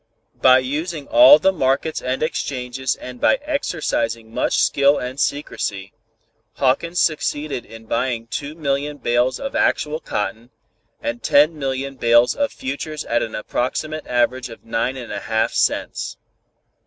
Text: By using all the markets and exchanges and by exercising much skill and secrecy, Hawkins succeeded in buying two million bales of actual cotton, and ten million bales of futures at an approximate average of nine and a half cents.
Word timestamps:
By 0.41 0.57
using 0.57 1.07
all 1.09 1.37
the 1.37 1.51
markets 1.53 2.01
and 2.01 2.23
exchanges 2.23 2.95
and 2.95 3.21
by 3.21 3.35
exercising 3.43 4.33
much 4.33 4.57
skill 4.63 4.97
and 4.97 5.19
secrecy, 5.19 5.93
Hawkins 6.53 6.99
succeeded 6.99 7.67
in 7.67 7.85
buying 7.85 8.25
two 8.25 8.55
million 8.55 8.97
bales 8.97 9.39
of 9.39 9.55
actual 9.55 9.99
cotton, 9.99 10.49
and 11.03 11.21
ten 11.21 11.55
million 11.55 11.97
bales 11.97 12.33
of 12.33 12.51
futures 12.51 13.05
at 13.05 13.21
an 13.21 13.35
approximate 13.35 14.07
average 14.07 14.49
of 14.49 14.65
nine 14.65 14.97
and 14.97 15.11
a 15.11 15.19
half 15.19 15.53
cents. 15.53 16.17